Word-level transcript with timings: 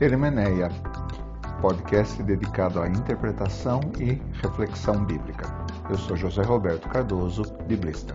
Hermeneia, 0.00 0.72
podcast 1.60 2.20
dedicado 2.24 2.80
à 2.80 2.88
interpretação 2.88 3.80
e 4.00 4.20
reflexão 4.42 5.04
bíblica. 5.04 5.46
Eu 5.88 5.96
sou 5.96 6.16
José 6.16 6.42
Roberto 6.42 6.88
Cardoso, 6.88 7.44
biblista. 7.68 8.12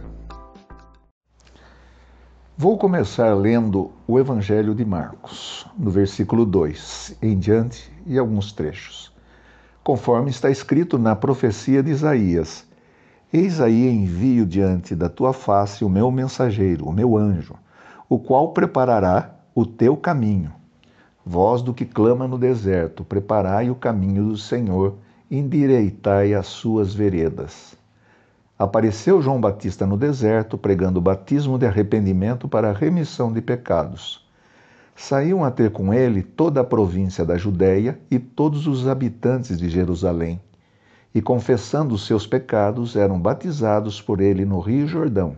Vou 2.57 2.78
começar 2.78 3.34
lendo 3.34 3.94
o 4.05 4.20
Evangelho 4.20 4.76
de 4.76 4.84
Marcos, 4.84 5.65
no 5.78 5.89
versículo 5.89 6.46
2 6.46 7.18
em 7.21 7.39
diante 7.39 7.89
e 8.05 8.20
alguns 8.20 8.52
trechos. 8.52 9.14
Conforme 9.82 10.30
está 10.30 10.50
escrito 10.50 10.98
na 10.98 11.16
profecia 11.16 11.82
de 11.82 11.91
Isaías: 11.91 12.68
Eis 13.32 13.61
aí 13.61 13.88
envio 13.88 14.46
diante 14.46 14.93
da 14.93 15.07
tua 15.07 15.32
face 15.32 15.86
o 15.86 15.89
meu 15.89 16.11
mensageiro, 16.11 16.86
o 16.86 16.91
meu 16.91 17.16
anjo, 17.16 17.55
o 18.09 18.20
qual 18.20 18.52
preparará 18.52 19.34
o 19.55 19.66
teu 19.66 19.96
caminho. 19.96 20.59
Voz 21.32 21.61
do 21.61 21.75
que 21.75 21.86
clama 21.86 22.27
no 22.27 22.39
deserto, 22.39 23.04
preparai 23.04 23.69
o 23.69 23.75
caminho 23.75 24.29
do 24.29 24.36
Senhor, 24.36 24.96
endireitai 25.29 26.33
as 26.33 26.47
suas 26.47 26.92
veredas. 26.96 27.78
Apareceu 28.57 29.21
João 29.21 29.39
Batista 29.39 29.86
no 29.86 29.96
deserto, 29.96 30.57
pregando 30.57 30.97
o 30.97 31.04
batismo 31.04 31.60
de 31.60 31.68
arrependimento 31.68 32.47
para 32.47 32.72
a 32.72 32.73
remissão 32.73 33.31
de 33.31 33.44
pecados. 33.44 34.28
Saíam 34.95 35.44
a 35.44 35.52
ter 35.52 35.69
com 35.69 35.94
ele 35.94 36.23
toda 36.23 36.61
a 36.61 36.64
província 36.64 37.23
da 37.23 37.38
Judéia 37.38 38.00
e 38.09 38.17
todos 38.17 38.66
os 38.66 38.88
habitantes 38.88 39.59
de 39.59 39.69
Jerusalém, 39.69 40.41
e 41.14 41.22
confessando 41.22 41.94
os 41.94 42.08
seus 42.08 42.25
pecados, 42.25 42.95
eram 42.95 43.19
batizados 43.19 44.02
por 44.02 44.19
ele 44.19 44.45
no 44.45 44.59
Rio 44.59 44.88
Jordão. 44.88 45.38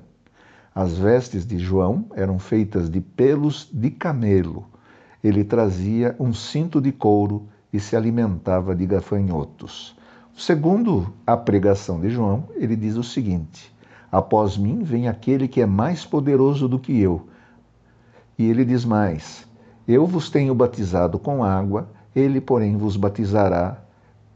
As 0.74 0.98
vestes 0.98 1.46
de 1.46 1.60
João 1.60 2.06
eram 2.16 2.40
feitas 2.40 2.90
de 2.90 3.02
pelos 3.02 3.70
de 3.74 3.92
camelo 3.92 4.71
ele 5.24 5.44
trazia 5.44 6.16
um 6.20 6.34
cinto 6.34 6.82
de 6.82 6.92
couro 6.92 7.48
e 7.72 7.80
se 7.80 7.96
alimentava 7.96 8.76
de 8.76 8.86
gafanhotos. 8.86 9.96
Segundo 10.36 11.14
a 11.26 11.38
pregação 11.38 12.00
de 12.00 12.10
João, 12.10 12.46
ele 12.56 12.76
diz 12.76 12.96
o 12.96 13.04
seguinte: 13.04 13.74
Após 14.12 14.58
mim 14.58 14.84
vem 14.84 15.08
aquele 15.08 15.48
que 15.48 15.62
é 15.62 15.66
mais 15.66 16.06
poderoso 16.06 16.68
do 16.68 16.80
que 16.80 17.00
eu. 17.00 17.28
E 18.38 18.50
ele 18.50 18.66
diz 18.66 18.84
mais: 18.84 19.48
Eu 19.88 20.08
vos 20.08 20.30
tenho 20.30 20.56
batizado 20.56 21.20
com 21.20 21.44
água, 21.44 21.90
ele, 22.16 22.42
porém, 22.42 22.76
vos 22.78 22.98
batizará 22.98 23.82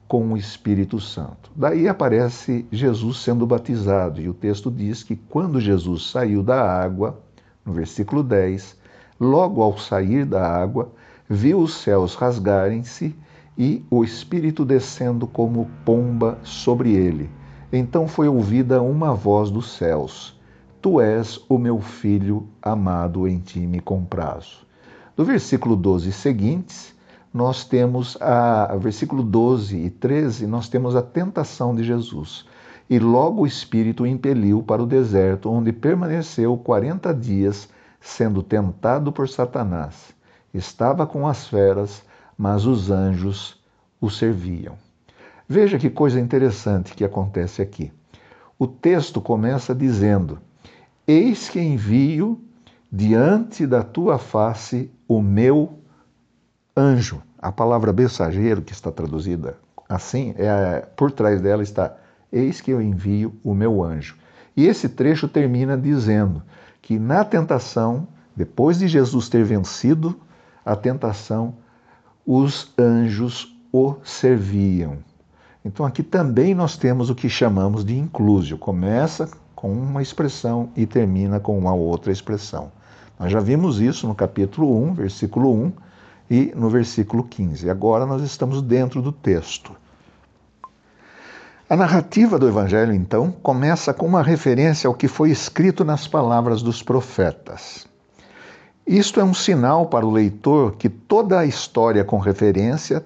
com 0.08 0.32
o 0.32 0.38
Espírito 0.38 1.00
Santo. 1.00 1.50
Daí 1.56 1.88
aparece 1.88 2.66
Jesus 2.72 3.18
sendo 3.18 3.46
batizado, 3.46 4.22
e 4.22 4.30
o 4.30 4.34
texto 4.34 4.70
diz 4.70 5.02
que 5.02 5.16
quando 5.16 5.60
Jesus 5.60 6.12
saiu 6.12 6.44
da 6.44 6.62
água, 6.62 7.20
no 7.66 7.74
versículo 7.74 8.22
10, 8.22 8.78
Logo 9.20 9.62
ao 9.62 9.78
sair 9.78 10.26
da 10.26 10.46
água, 10.46 10.92
viu 11.30 11.60
os 11.60 11.76
céus 11.76 12.16
rasgarem-se 12.16 13.16
e 13.58 13.86
o 13.90 14.04
Espírito 14.04 14.66
descendo 14.66 15.26
como 15.26 15.70
pomba 15.86 16.38
sobre 16.44 16.94
ele. 16.94 17.30
Então 17.72 18.08
foi 18.08 18.28
ouvida 18.28 18.82
uma 18.82 19.14
voz 19.14 19.50
dos 19.50 19.72
céus: 19.72 20.40
Tu 20.82 21.00
és 21.00 21.40
o 21.48 21.58
meu 21.58 21.80
filho 21.80 22.48
amado, 22.62 23.28
em 23.28 23.40
ti 23.40 23.60
me 23.60 23.80
comprazo. 23.80 24.66
Do 25.16 25.24
versículo 25.24 25.76
12 25.76 26.12
seguintes, 26.12 26.94
nós 27.34 27.64
temos 27.64 28.18
a 28.22 28.76
versículo 28.78 29.24
12 29.24 29.78
e 29.78 29.90
13, 29.90 30.46
nós 30.46 30.68
temos 30.68 30.96
a 30.96 31.02
tentação 31.02 31.74
de 31.74 31.84
Jesus. 31.84 32.46
E 32.90 33.00
logo 33.00 33.42
o 33.42 33.48
Espírito 33.48 34.04
o 34.04 34.08
impeliu 34.08 34.62
para 34.62 34.84
o 34.84 34.86
deserto, 34.86 35.50
onde 35.50 35.72
permaneceu 35.72 36.56
quarenta 36.58 37.14
dias 37.14 37.68
sendo 38.06 38.44
tentado 38.44 39.12
por 39.12 39.28
Satanás. 39.28 40.14
Estava 40.54 41.08
com 41.08 41.28
as 41.28 41.48
feras, 41.48 42.04
mas 42.38 42.66
os 42.66 42.92
anjos 42.92 43.60
o 44.00 44.10
serviam. 44.10 44.78
Veja 45.50 45.80
que 45.80 45.90
coisa 45.90 46.20
interessante 46.20 46.94
que 46.94 47.04
acontece 47.04 47.62
aqui. 47.62 47.92
O 48.58 48.68
texto 48.68 49.20
começa 49.20 49.74
dizendo: 49.74 50.40
Eis 51.08 51.50
que 51.50 51.60
envio 51.60 52.40
diante 52.92 53.66
da 53.66 53.84
tua 53.84 54.18
face 54.18 54.92
o 55.08 55.22
meu 55.22 55.80
anjo. 56.78 57.22
A 57.40 57.52
palavra 57.52 57.92
mensageiro, 57.92 58.62
que 58.62 58.72
está 58.72 58.92
traduzida 58.92 59.58
assim, 59.90 60.34
é, 60.38 60.88
por 60.96 61.12
trás 61.12 61.42
dela 61.42 61.64
está: 61.64 61.98
Eis 62.32 62.62
que 62.62 62.72
eu 62.72 62.82
envio 62.82 63.36
o 63.44 63.54
meu 63.54 63.84
anjo. 63.84 64.16
E 64.56 64.68
esse 64.68 64.88
trecho 64.88 65.28
termina 65.28 65.78
dizendo: 65.78 66.42
que 66.86 67.00
na 67.00 67.26
tentação, 67.26 68.08
depois 68.36 68.78
de 68.78 68.88
Jesus 68.88 69.28
ter 69.28 69.44
vencido 69.44 70.16
a 70.64 70.76
tentação, 70.76 71.56
os 72.24 72.72
anjos 72.78 73.58
o 73.74 73.96
serviam. 74.04 75.00
Então 75.66 75.84
aqui 75.84 76.04
também 76.04 76.54
nós 76.54 76.78
temos 76.78 77.10
o 77.10 77.16
que 77.16 77.28
chamamos 77.28 77.84
de 77.84 77.98
inclusio. 77.98 78.60
Começa 78.60 79.28
com 79.56 79.74
uma 79.74 80.04
expressão 80.04 80.70
e 80.76 80.86
termina 80.86 81.40
com 81.40 81.58
uma 81.58 81.74
outra 81.74 82.12
expressão. 82.12 82.72
Nós 83.20 83.32
já 83.32 83.40
vimos 83.40 83.80
isso 83.82 84.08
no 84.08 84.14
capítulo 84.14 84.80
1, 84.86 84.94
versículo 84.94 85.56
1 85.56 85.74
e 86.30 86.54
no 86.56 86.70
versículo 86.70 87.24
15. 87.24 87.68
Agora 87.68 88.06
nós 88.06 88.22
estamos 88.22 88.62
dentro 88.62 89.02
do 89.02 89.12
texto. 89.12 89.76
A 91.68 91.76
narrativa 91.76 92.38
do 92.38 92.48
Evangelho, 92.48 92.94
então, 92.94 93.32
começa 93.32 93.92
com 93.92 94.06
uma 94.06 94.22
referência 94.22 94.88
ao 94.88 94.94
que 94.94 95.08
foi 95.08 95.32
escrito 95.32 95.84
nas 95.84 96.08
palavras 96.08 96.62
dos 96.62 96.84
profetas. 96.84 97.88
Isto 98.86 99.20
é 99.20 99.24
um 99.24 99.34
sinal 99.34 99.88
para 99.88 100.06
o 100.06 100.12
leitor 100.12 100.76
que 100.76 100.88
toda 100.88 101.40
a 101.40 101.46
história 101.46 102.04
com 102.04 102.20
referência 102.20 103.04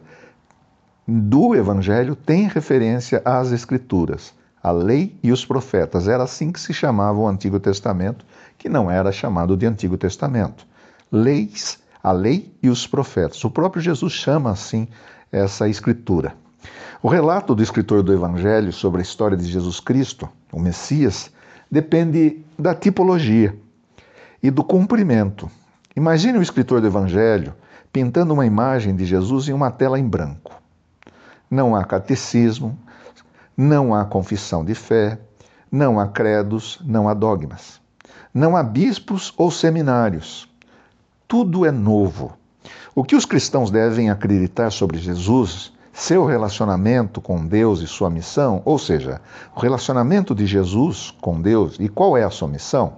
do 1.08 1.56
Evangelho 1.56 2.18
tem 2.18 2.50
referência 2.50 3.22
às 3.24 3.54
Escrituras, 3.54 4.34
a 4.62 4.72
lei 4.72 5.18
e 5.24 5.32
os 5.32 5.46
profetas. 5.46 6.10
Era 6.10 6.24
assim 6.24 6.52
que 6.52 6.60
se 6.60 6.74
chamava 6.74 7.18
o 7.18 7.30
Antigo 7.30 7.62
Testamento, 7.62 8.26
que 8.58 8.68
não 8.68 8.92
era 8.92 9.10
chamado 9.10 9.56
de 9.56 9.66
Antigo 9.66 9.98
Testamento. 9.98 10.68
Leis, 11.10 11.80
a 12.04 12.12
lei 12.12 12.54
e 12.62 12.68
os 12.68 12.86
profetas. 12.86 13.42
O 13.46 13.50
próprio 13.50 13.82
Jesus 13.82 14.12
chama 14.12 14.52
assim 14.52 14.86
essa 15.32 15.70
escritura. 15.70 16.36
O 17.02 17.08
relato 17.08 17.56
do 17.56 17.64
escritor 17.64 18.04
do 18.04 18.14
Evangelho 18.14 18.74
sobre 18.74 19.00
a 19.00 19.02
história 19.02 19.38
de 19.38 19.46
Jesus 19.46 19.80
Cristo, 19.80 20.28
o 20.52 20.60
Messias, 20.60 21.32
depende 21.72 22.44
da 22.58 22.76
tipologia 22.76 23.56
e 24.44 24.52
do 24.52 24.64
cumprimento. 24.64 25.50
Imagine 25.96 26.38
o 26.38 26.42
escritor 26.42 26.82
do 26.82 26.88
Evangelho 26.88 27.54
pintando 27.92 28.34
uma 28.34 28.46
imagem 28.46 28.96
de 28.96 29.06
Jesus 29.06 29.48
em 29.48 29.54
uma 29.54 29.72
tela 29.72 30.00
em 30.00 30.08
branco. 30.08 30.62
Não 31.50 31.76
há 31.76 31.84
catecismo, 31.84 32.78
não 33.58 33.94
há 33.94 34.06
confissão 34.06 34.64
de 34.64 34.76
fé, 34.76 35.18
não 35.72 36.00
há 36.00 36.08
credos, 36.08 36.80
não 36.84 37.10
há 37.10 37.14
dogmas. 37.14 37.80
Não 38.34 38.56
há 38.56 38.64
bispos 38.64 39.34
ou 39.38 39.50
seminários. 39.50 40.48
Tudo 41.28 41.66
é 41.66 41.72
novo. 41.72 42.34
O 42.94 43.04
que 43.04 43.16
os 43.16 43.26
cristãos 43.26 43.72
devem 43.72 44.10
acreditar 44.10 44.72
sobre 44.72 44.98
Jesus 44.98 45.72
seu 46.00 46.26
relacionamento 46.26 47.20
com 47.20 47.46
Deus 47.46 47.82
e 47.82 47.88
sua 47.88 48.10
missão, 48.10 48.62
ou 48.64 48.80
seja, 48.80 49.20
o 49.54 49.60
relacionamento 49.60 50.34
de 50.34 50.46
Jesus 50.46 51.14
com 51.20 51.42
Deus 51.42 51.76
e 51.78 51.90
qual 51.90 52.16
é 52.16 52.24
a 52.24 52.30
sua 52.30 52.48
missão? 52.48 52.94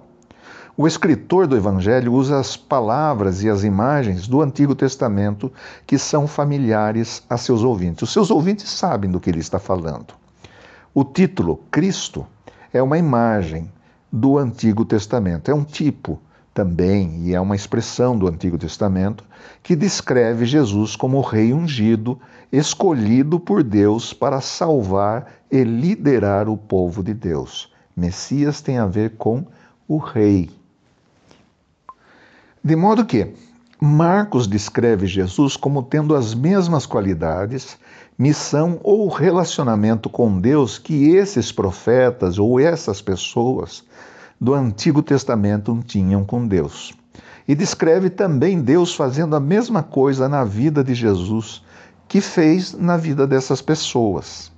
O 0.76 0.86
escritor 0.86 1.48
do 1.48 1.56
Evangelho 1.56 2.12
usa 2.12 2.38
as 2.38 2.56
palavras 2.56 3.42
e 3.42 3.50
as 3.50 3.64
imagens 3.64 4.28
do 4.28 4.40
Antigo 4.40 4.72
Testamento 4.76 5.52
que 5.84 5.98
são 5.98 6.28
familiares 6.28 7.24
a 7.28 7.36
seus 7.36 7.64
ouvintes. 7.64 8.02
Os 8.02 8.12
seus 8.12 8.30
ouvintes 8.30 8.70
sabem 8.70 9.10
do 9.10 9.18
que 9.18 9.28
ele 9.28 9.40
está 9.40 9.58
falando. 9.58 10.14
O 10.94 11.02
título 11.02 11.58
Cristo 11.72 12.24
é 12.72 12.80
uma 12.80 12.98
imagem 12.98 13.68
do 14.12 14.38
Antigo 14.38 14.84
Testamento, 14.84 15.50
é 15.50 15.54
um 15.54 15.64
tipo 15.64 16.20
também, 16.54 17.22
e 17.22 17.34
é 17.34 17.40
uma 17.40 17.56
expressão 17.56 18.16
do 18.16 18.28
Antigo 18.28 18.58
Testamento, 18.58 19.24
que 19.62 19.74
descreve 19.74 20.44
Jesus 20.44 20.94
como 20.96 21.18
o 21.18 21.22
rei 21.22 21.52
ungido, 21.52 22.20
escolhido 22.52 23.40
por 23.40 23.62
Deus 23.62 24.12
para 24.12 24.40
salvar 24.40 25.32
e 25.50 25.64
liderar 25.64 26.48
o 26.48 26.56
povo 26.56 27.02
de 27.02 27.14
Deus. 27.14 27.72
Messias 27.96 28.60
tem 28.60 28.78
a 28.78 28.86
ver 28.86 29.16
com 29.16 29.44
o 29.88 29.96
rei. 29.96 30.50
De 32.62 32.76
modo 32.76 33.04
que 33.04 33.34
Marcos 33.80 34.46
descreve 34.46 35.06
Jesus 35.06 35.56
como 35.56 35.82
tendo 35.82 36.14
as 36.14 36.34
mesmas 36.34 36.86
qualidades, 36.86 37.76
missão 38.16 38.78
ou 38.82 39.08
relacionamento 39.08 40.08
com 40.08 40.38
Deus 40.38 40.78
que 40.78 41.16
esses 41.16 41.50
profetas 41.50 42.38
ou 42.38 42.60
essas 42.60 43.02
pessoas 43.02 43.84
do 44.42 44.54
Antigo 44.54 45.04
Testamento 45.04 45.80
tinham 45.86 46.24
com 46.24 46.48
Deus. 46.48 46.92
E 47.46 47.54
descreve 47.54 48.10
também 48.10 48.60
Deus 48.60 48.92
fazendo 48.92 49.36
a 49.36 49.40
mesma 49.40 49.84
coisa 49.84 50.28
na 50.28 50.42
vida 50.42 50.82
de 50.82 50.96
Jesus 50.96 51.62
que 52.08 52.20
fez 52.20 52.72
na 52.72 52.96
vida 52.96 53.24
dessas 53.24 53.62
pessoas. 53.62 54.50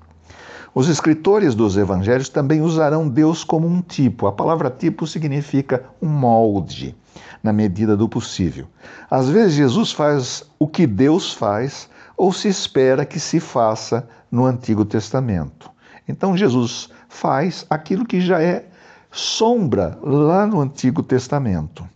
Os 0.75 0.89
escritores 0.89 1.55
dos 1.55 1.77
evangelhos 1.77 2.31
também 2.31 2.63
usarão 2.63 3.07
Deus 3.07 3.45
como 3.45 3.67
um 3.67 3.83
tipo. 3.83 4.27
A 4.27 4.33
palavra 4.33 4.71
tipo 4.71 5.07
significa 5.07 5.85
um 6.01 6.09
molde. 6.09 6.97
na 7.43 7.53
medida 7.53 7.95
do 7.95 8.09
possível. 8.09 8.67
Às 9.11 9.29
vezes, 9.29 9.53
Jesus 9.53 9.93
faz 9.93 10.51
o 10.59 10.67
que 10.67 10.87
Deus 10.87 11.35
faz 11.35 11.91
ou 12.17 12.33
se 12.33 12.49
espera 12.49 13.05
que 13.05 13.21
se 13.21 13.39
faça 13.39 14.09
no 14.31 14.47
Antigo 14.47 14.83
Testamento. 14.83 15.71
Então, 16.09 16.35
Jesus 16.35 16.89
faz 17.07 17.67
aquilo 17.69 18.07
que 18.07 18.23
já 18.23 18.41
é 18.41 18.67
sombra 19.15 19.97
lá 20.03 20.45
no 20.45 20.61
Antigo 20.61 21.01
Testamento. 21.01 21.89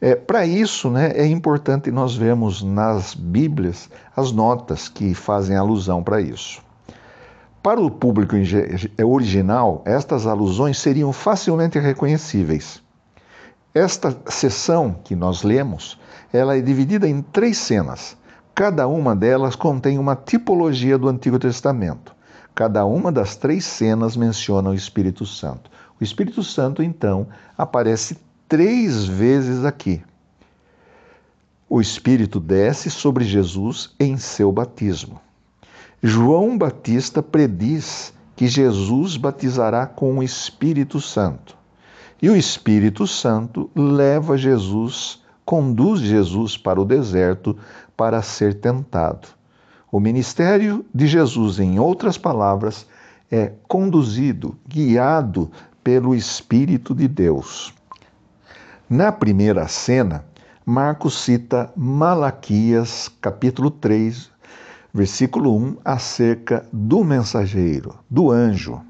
É, 0.00 0.14
Para 0.14 0.46
isso, 0.46 0.88
né, 0.88 1.10
é 1.14 1.26
importante 1.26 1.90
nós 1.90 2.14
vermos 2.14 2.62
nas 2.62 3.14
Bíblias 3.14 3.90
as 4.16 4.30
notas 4.30 4.88
que 4.88 5.12
fazem 5.12 5.56
alusão 5.56 6.04
para 6.04 6.20
isso. 6.20 6.62
Para 7.62 7.80
o 7.80 7.90
público 7.90 8.36
é, 8.36 9.04
original, 9.04 9.82
estas 9.84 10.24
alusões 10.24 10.78
seriam 10.78 11.12
facilmente 11.12 11.80
reconhecíveis. 11.80 12.80
Esta 13.74 14.16
sessão 14.26 14.94
que 15.02 15.16
nós 15.16 15.42
lemos, 15.42 15.98
ela 16.32 16.56
é 16.56 16.60
dividida 16.60 17.08
em 17.08 17.20
três 17.20 17.58
cenas. 17.58 18.16
Cada 18.54 18.86
uma 18.86 19.16
delas 19.16 19.56
contém 19.56 19.98
uma 19.98 20.14
tipologia 20.14 20.96
do 20.96 21.08
Antigo 21.08 21.40
Testamento. 21.40 22.14
Cada 22.54 22.84
uma 22.84 23.10
das 23.10 23.34
três 23.34 23.64
cenas 23.64 24.16
menciona 24.16 24.70
o 24.70 24.74
Espírito 24.74 25.26
Santo. 25.26 25.75
O 26.00 26.04
Espírito 26.04 26.42
Santo, 26.42 26.82
então, 26.82 27.26
aparece 27.56 28.18
três 28.48 29.04
vezes 29.06 29.64
aqui. 29.64 30.02
O 31.68 31.80
Espírito 31.80 32.38
desce 32.38 32.90
sobre 32.90 33.24
Jesus 33.24 33.94
em 33.98 34.16
seu 34.16 34.52
batismo. 34.52 35.20
João 36.02 36.56
Batista 36.56 37.22
prediz 37.22 38.12
que 38.36 38.46
Jesus 38.46 39.16
batizará 39.16 39.86
com 39.86 40.18
o 40.18 40.22
Espírito 40.22 41.00
Santo. 41.00 41.56
E 42.20 42.28
o 42.28 42.36
Espírito 42.36 43.06
Santo 43.06 43.70
leva 43.74 44.36
Jesus, 44.36 45.20
conduz 45.44 46.00
Jesus 46.00 46.56
para 46.56 46.80
o 46.80 46.84
deserto 46.84 47.56
para 47.96 48.22
ser 48.22 48.54
tentado. 48.54 49.28
O 49.90 49.98
ministério 49.98 50.84
de 50.94 51.06
Jesus, 51.06 51.58
em 51.58 51.78
outras 51.80 52.18
palavras, 52.18 52.86
é 53.30 53.52
conduzido, 53.66 54.56
guiado 54.68 55.50
pelo 55.86 56.16
Espírito 56.16 56.92
de 56.92 57.06
Deus. 57.06 57.72
Na 58.90 59.12
primeira 59.12 59.68
cena, 59.68 60.24
Marcos 60.64 61.22
cita 61.22 61.72
Malaquias, 61.76 63.08
capítulo 63.20 63.70
3, 63.70 64.28
versículo 64.92 65.56
1, 65.56 65.76
acerca 65.84 66.66
do 66.72 67.04
mensageiro, 67.04 67.94
do 68.10 68.32
anjo, 68.32 68.82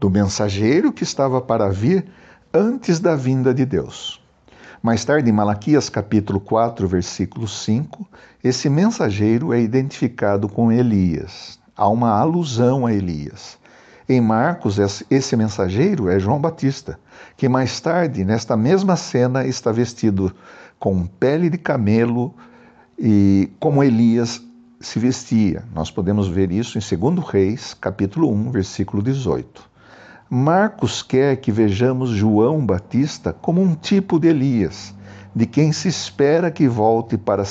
do 0.00 0.10
mensageiro 0.10 0.92
que 0.92 1.04
estava 1.04 1.40
para 1.40 1.70
vir 1.70 2.10
antes 2.52 2.98
da 2.98 3.14
vinda 3.14 3.54
de 3.54 3.64
Deus. 3.64 4.20
Mais 4.82 5.04
tarde, 5.04 5.30
em 5.30 5.32
Malaquias 5.32 5.88
capítulo 5.88 6.40
4, 6.40 6.88
versículo 6.88 7.46
5, 7.46 8.04
esse 8.42 8.68
mensageiro 8.68 9.52
é 9.52 9.60
identificado 9.60 10.48
com 10.48 10.72
Elias. 10.72 11.60
Há 11.76 11.88
uma 11.88 12.10
alusão 12.10 12.84
a 12.84 12.92
Elias. 12.92 13.59
Em 14.12 14.20
Marcos, 14.20 14.76
esse 15.08 15.36
mensageiro 15.36 16.10
é 16.10 16.18
João 16.18 16.40
Batista, 16.40 16.98
que 17.36 17.48
mais 17.48 17.78
tarde, 17.78 18.24
nesta 18.24 18.56
mesma 18.56 18.96
cena, 18.96 19.46
está 19.46 19.70
vestido 19.70 20.34
com 20.80 21.06
pele 21.06 21.48
de 21.48 21.56
camelo 21.56 22.34
e 22.98 23.48
como 23.60 23.84
Elias 23.84 24.42
se 24.80 24.98
vestia. 24.98 25.62
Nós 25.72 25.92
podemos 25.92 26.26
ver 26.26 26.50
isso 26.50 26.76
em 26.76 26.80
2 26.98 27.24
Reis, 27.24 27.72
capítulo 27.72 28.28
1, 28.32 28.50
versículo 28.50 29.00
18. 29.00 29.62
Marcos 30.28 31.04
quer 31.04 31.36
que 31.36 31.52
vejamos 31.52 32.10
João 32.10 32.66
Batista 32.66 33.32
como 33.32 33.62
um 33.62 33.76
tipo 33.76 34.18
de 34.18 34.26
Elias, 34.26 34.92
de 35.32 35.46
quem 35.46 35.70
se 35.70 35.86
espera 35.86 36.50
que 36.50 36.66
volte 36.66 37.16
para 37.16 37.44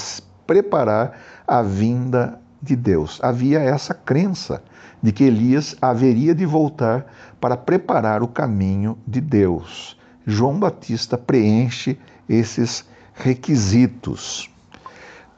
preparar 0.45 1.17
a 1.47 1.61
vinda 1.61 2.37
de 2.61 2.75
Deus. 2.75 3.17
Havia 3.23 3.59
essa 3.59 3.93
crença 3.93 4.61
de 5.01 5.11
que 5.11 5.23
Elias 5.23 5.75
haveria 5.81 6.35
de 6.35 6.45
voltar 6.45 7.05
para 7.39 7.55
preparar 7.55 8.21
o 8.21 8.27
caminho 8.27 8.97
de 9.07 9.21
Deus. 9.21 9.97
João 10.25 10.59
Batista 10.59 11.17
preenche 11.17 11.97
esses 12.27 12.85
requisitos. 13.13 14.49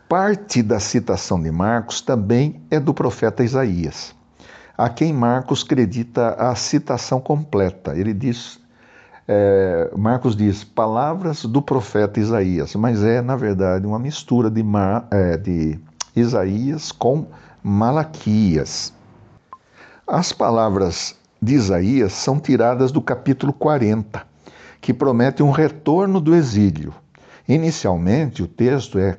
Parte 0.09 0.61
da 0.61 0.79
citação 0.79 1.41
de 1.41 1.51
Marcos 1.51 2.01
também 2.01 2.61
é 2.69 2.79
do 2.79 2.93
profeta 2.93 3.43
Isaías, 3.43 4.13
a 4.77 4.89
quem 4.89 5.13
Marcos 5.13 5.63
acredita 5.63 6.31
a 6.31 6.53
citação 6.53 7.21
completa. 7.21 7.95
Ele 7.95 8.13
diz, 8.13 8.59
é, 9.25 9.89
Marcos 9.95 10.35
diz, 10.35 10.65
palavras 10.65 11.45
do 11.45 11.61
profeta 11.61 12.19
Isaías, 12.19 12.75
mas 12.75 13.01
é, 13.01 13.21
na 13.21 13.37
verdade, 13.37 13.87
uma 13.87 13.99
mistura 13.99 14.51
de, 14.51 14.61
Mar, 14.61 15.07
é, 15.09 15.37
de 15.37 15.79
Isaías 16.13 16.91
com 16.91 17.27
Malaquias. 17.63 18.93
As 20.07 20.33
palavras 20.33 21.15
de 21.41 21.53
Isaías 21.53 22.13
são 22.13 22.39
tiradas 22.39 22.91
do 22.91 23.01
capítulo 23.01 23.53
40, 23.53 24.25
que 24.81 24.93
promete 24.93 25.43
um 25.43 25.51
retorno 25.51 26.19
do 26.19 26.35
exílio. 26.35 26.93
Inicialmente, 27.47 28.41
o 28.41 28.47
texto 28.47 28.97
é 28.97 29.17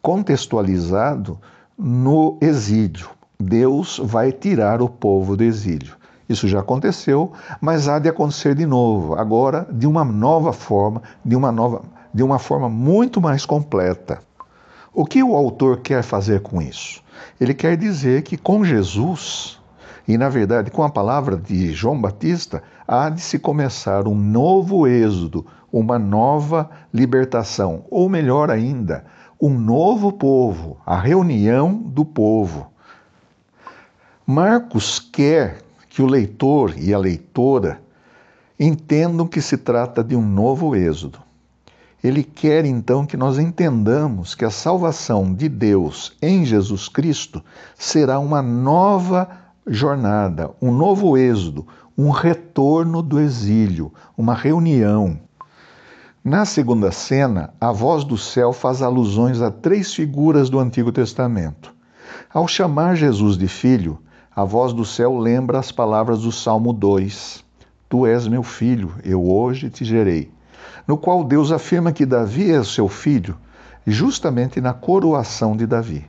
contextualizado 0.00 1.38
no 1.76 2.38
exílio. 2.40 3.08
Deus 3.38 4.00
vai 4.02 4.30
tirar 4.30 4.80
o 4.80 4.88
povo 4.88 5.36
do 5.36 5.42
exílio. 5.42 5.96
Isso 6.28 6.46
já 6.46 6.60
aconteceu, 6.60 7.32
mas 7.60 7.88
há 7.88 7.98
de 7.98 8.08
acontecer 8.08 8.54
de 8.54 8.66
novo, 8.66 9.16
agora 9.16 9.66
de 9.70 9.86
uma 9.86 10.04
nova 10.04 10.52
forma, 10.52 11.02
de 11.24 11.34
uma 11.34 11.50
nova, 11.50 11.82
de 12.14 12.22
uma 12.22 12.38
forma 12.38 12.68
muito 12.68 13.20
mais 13.20 13.44
completa. 13.44 14.20
O 14.92 15.04
que 15.04 15.22
o 15.22 15.34
autor 15.34 15.80
quer 15.80 16.02
fazer 16.02 16.40
com 16.40 16.62
isso? 16.62 17.02
Ele 17.40 17.52
quer 17.52 17.76
dizer 17.76 18.22
que 18.22 18.36
com 18.36 18.64
Jesus 18.64 19.57
e, 20.08 20.16
na 20.16 20.30
verdade, 20.30 20.70
com 20.70 20.82
a 20.82 20.88
palavra 20.88 21.36
de 21.36 21.70
João 21.74 22.00
Batista, 22.00 22.62
há 22.86 23.10
de 23.10 23.20
se 23.20 23.38
começar 23.38 24.08
um 24.08 24.14
novo 24.14 24.86
êxodo, 24.86 25.44
uma 25.70 25.98
nova 25.98 26.70
libertação, 26.92 27.84
ou 27.90 28.08
melhor 28.08 28.50
ainda, 28.50 29.04
um 29.38 29.50
novo 29.50 30.10
povo, 30.10 30.78
a 30.86 30.98
reunião 30.98 31.74
do 31.74 32.06
povo. 32.06 32.68
Marcos 34.26 34.98
quer 34.98 35.58
que 35.90 36.00
o 36.00 36.06
leitor 36.06 36.72
e 36.78 36.94
a 36.94 36.98
leitora 36.98 37.78
entendam 38.58 39.26
que 39.26 39.42
se 39.42 39.58
trata 39.58 40.02
de 40.02 40.16
um 40.16 40.26
novo 40.26 40.74
êxodo. 40.74 41.18
Ele 42.02 42.24
quer 42.24 42.64
então 42.64 43.04
que 43.04 43.16
nós 43.16 43.38
entendamos 43.38 44.34
que 44.34 44.44
a 44.44 44.50
salvação 44.50 45.34
de 45.34 45.50
Deus 45.50 46.16
em 46.22 46.46
Jesus 46.46 46.88
Cristo 46.88 47.44
será 47.76 48.18
uma 48.18 48.40
nova 48.40 49.47
jornada, 49.68 50.50
um 50.60 50.72
novo 50.72 51.16
êxodo, 51.16 51.66
um 51.96 52.10
retorno 52.10 53.02
do 53.02 53.20
exílio, 53.20 53.92
uma 54.16 54.34
reunião. 54.34 55.18
Na 56.24 56.44
segunda 56.44 56.90
cena, 56.90 57.52
a 57.60 57.72
voz 57.72 58.04
do 58.04 58.16
céu 58.16 58.52
faz 58.52 58.82
alusões 58.82 59.40
a 59.40 59.50
três 59.50 59.94
figuras 59.94 60.50
do 60.50 60.58
Antigo 60.58 60.92
Testamento. 60.92 61.74
Ao 62.32 62.46
chamar 62.46 62.96
Jesus 62.96 63.36
de 63.36 63.48
filho, 63.48 63.98
a 64.34 64.44
voz 64.44 64.72
do 64.72 64.84
céu 64.84 65.16
lembra 65.16 65.58
as 65.58 65.72
palavras 65.72 66.22
do 66.22 66.32
Salmo 66.32 66.72
2: 66.72 67.44
Tu 67.88 68.06
és 68.06 68.28
meu 68.28 68.42
filho, 68.42 68.92
eu 69.04 69.24
hoje 69.24 69.70
te 69.70 69.84
gerei. 69.84 70.30
No 70.86 70.96
qual 70.96 71.24
Deus 71.24 71.50
afirma 71.50 71.92
que 71.92 72.06
Davi 72.06 72.52
é 72.52 72.62
seu 72.62 72.88
filho, 72.88 73.36
justamente 73.86 74.60
na 74.60 74.72
coroação 74.72 75.56
de 75.56 75.66
Davi. 75.66 76.04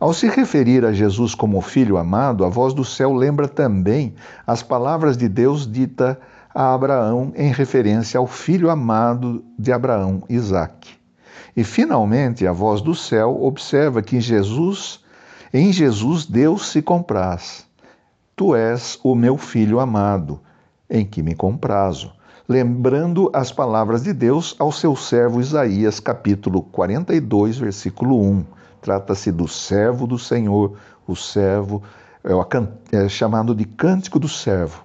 Ao 0.00 0.14
se 0.14 0.26
referir 0.28 0.82
a 0.86 0.94
Jesus 0.94 1.34
como 1.34 1.60
filho 1.60 1.98
amado, 1.98 2.42
a 2.46 2.48
voz 2.48 2.72
do 2.72 2.86
céu 2.86 3.12
lembra 3.12 3.46
também 3.46 4.14
as 4.46 4.62
palavras 4.62 5.14
de 5.14 5.28
Deus 5.28 5.70
dita 5.70 6.18
a 6.54 6.72
Abraão 6.72 7.34
em 7.36 7.52
referência 7.52 8.16
ao 8.16 8.26
filho 8.26 8.70
amado 8.70 9.44
de 9.58 9.70
Abraão, 9.70 10.22
Isaque. 10.26 10.94
E 11.54 11.62
finalmente 11.62 12.46
a 12.46 12.52
voz 12.52 12.80
do 12.80 12.94
céu 12.94 13.44
observa 13.44 14.00
que 14.00 14.16
em 14.16 14.22
Jesus, 14.22 15.00
em 15.52 15.70
Jesus 15.70 16.24
Deus 16.24 16.70
se 16.70 16.80
compraz. 16.80 17.66
Tu 18.34 18.54
és 18.54 18.98
o 19.04 19.14
meu 19.14 19.36
filho 19.36 19.80
amado, 19.80 20.40
em 20.88 21.04
que 21.04 21.22
me 21.22 21.34
comprazo. 21.34 22.10
Lembrando 22.48 23.30
as 23.34 23.52
palavras 23.52 24.02
de 24.02 24.14
Deus 24.14 24.56
ao 24.58 24.72
seu 24.72 24.96
servo 24.96 25.42
Isaías, 25.42 26.00
capítulo 26.00 26.62
42, 26.62 27.58
versículo 27.58 28.18
1 28.18 28.59
Trata-se 28.80 29.30
do 29.30 29.46
servo 29.46 30.06
do 30.06 30.18
Senhor, 30.18 30.76
o 31.06 31.14
servo 31.14 31.82
é, 32.24 32.96
é 32.96 33.08
chamado 33.08 33.54
de 33.54 33.64
cântico 33.64 34.18
do 34.18 34.28
servo. 34.28 34.84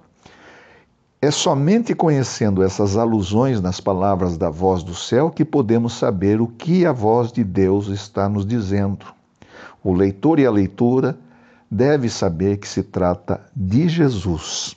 É 1.20 1.30
somente 1.30 1.94
conhecendo 1.94 2.62
essas 2.62 2.96
alusões 2.96 3.60
nas 3.60 3.80
palavras 3.80 4.36
da 4.36 4.50
voz 4.50 4.82
do 4.82 4.94
céu 4.94 5.30
que 5.30 5.44
podemos 5.44 5.94
saber 5.94 6.40
o 6.40 6.46
que 6.46 6.84
a 6.84 6.92
voz 6.92 7.32
de 7.32 7.42
Deus 7.42 7.88
está 7.88 8.28
nos 8.28 8.46
dizendo. 8.46 9.06
O 9.82 9.92
leitor 9.92 10.38
e 10.38 10.46
a 10.46 10.50
leitora 10.50 11.18
deve 11.70 12.08
saber 12.08 12.58
que 12.58 12.68
se 12.68 12.82
trata 12.82 13.40
de 13.54 13.88
Jesus. 13.88 14.76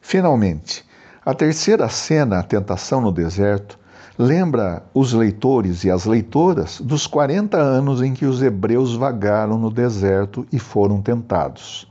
Finalmente, 0.00 0.84
a 1.24 1.34
terceira 1.34 1.88
cena, 1.88 2.38
a 2.38 2.42
tentação 2.42 3.00
no 3.00 3.10
deserto, 3.10 3.78
lembra 4.18 4.84
os 4.94 5.12
leitores 5.12 5.84
e 5.84 5.90
as 5.90 6.04
leitoras 6.04 6.80
dos 6.80 7.06
40 7.06 7.56
anos 7.56 8.00
em 8.00 8.14
que 8.14 8.24
os 8.24 8.42
hebreus 8.42 8.94
vagaram 8.94 9.58
no 9.58 9.70
deserto 9.70 10.46
e 10.52 10.58
foram 10.58 11.02
tentados. 11.02 11.86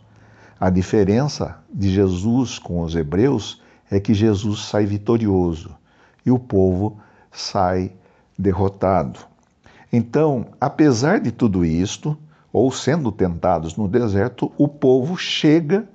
A 0.59 0.69
diferença 0.69 1.57
de 1.73 1.91
Jesus 1.91 2.57
com 2.57 2.81
os 2.81 2.95
hebreus 2.95 3.61
é 3.91 3.99
que 3.99 4.13
Jesus 4.13 4.65
sai 4.65 4.85
vitorioso 4.85 5.71
e 6.25 6.31
o 6.31 6.39
povo 6.39 6.97
sai 7.31 7.91
derrotado. 8.39 9.19
Então, 9.91 10.47
apesar 10.59 11.19
de 11.19 11.31
tudo 11.31 11.65
isto, 11.65 12.17
ou 12.51 12.71
sendo 12.71 13.11
tentados 13.11 13.75
no 13.75 13.87
deserto, 13.87 14.51
o 14.57 14.67
povo 14.67 15.17
chega 15.17 15.87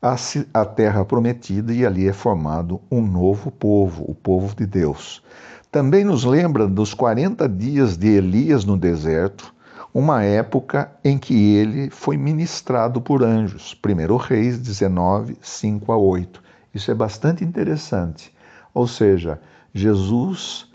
à 0.00 0.64
terra 0.64 1.04
prometida 1.04 1.72
e 1.72 1.84
ali 1.84 2.08
é 2.08 2.12
formado 2.12 2.80
um 2.90 3.00
novo 3.00 3.50
povo, 3.50 4.04
o 4.06 4.14
povo 4.14 4.54
de 4.54 4.66
Deus. 4.66 5.22
Também 5.70 6.04
nos 6.04 6.24
lembra 6.24 6.66
dos 6.66 6.94
40 6.94 7.48
dias 7.48 7.96
de 7.96 8.08
Elias 8.08 8.64
no 8.64 8.76
deserto, 8.76 9.54
uma 9.92 10.22
época 10.22 10.92
em 11.02 11.18
que 11.18 11.54
ele 11.54 11.90
foi 11.90 12.16
ministrado 12.16 13.00
por 13.00 13.22
anjos. 13.22 13.76
1 13.84 14.16
Reis 14.16 14.58
19, 14.58 15.36
5 15.40 15.92
a 15.92 15.96
8. 15.96 16.42
Isso 16.74 16.90
é 16.90 16.94
bastante 16.94 17.42
interessante. 17.42 18.32
Ou 18.72 18.86
seja, 18.86 19.40
Jesus 19.74 20.70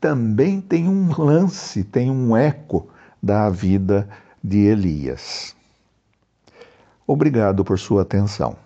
também 0.00 0.60
tem 0.60 0.88
um 0.88 1.10
lance, 1.16 1.82
tem 1.82 2.10
um 2.10 2.36
eco 2.36 2.88
da 3.22 3.48
vida 3.48 4.08
de 4.42 4.58
Elias. 4.58 5.55
Obrigado 7.06 7.64
por 7.64 7.78
sua 7.78 8.02
atenção. 8.02 8.65